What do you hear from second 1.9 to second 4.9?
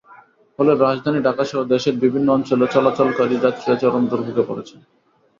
বিভিন্ন অঞ্চলে চলাচলকারী যাত্রীরা চরম দুর্ভোগে পড়েছেন।